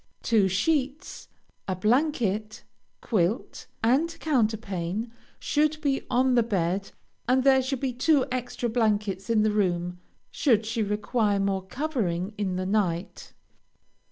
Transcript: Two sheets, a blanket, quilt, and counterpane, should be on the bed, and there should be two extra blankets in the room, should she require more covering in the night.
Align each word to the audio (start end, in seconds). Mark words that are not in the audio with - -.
Two 0.23 0.47
sheets, 0.47 1.27
a 1.67 1.75
blanket, 1.75 2.63
quilt, 3.01 3.67
and 3.83 4.09
counterpane, 4.19 5.11
should 5.39 5.79
be 5.79 6.01
on 6.09 6.33
the 6.33 6.41
bed, 6.41 6.89
and 7.29 7.43
there 7.43 7.61
should 7.61 7.81
be 7.81 7.93
two 7.93 8.25
extra 8.31 8.67
blankets 8.67 9.29
in 9.29 9.43
the 9.43 9.51
room, 9.51 9.99
should 10.31 10.65
she 10.65 10.81
require 10.81 11.39
more 11.39 11.61
covering 11.61 12.33
in 12.35 12.55
the 12.55 12.65
night. 12.65 13.33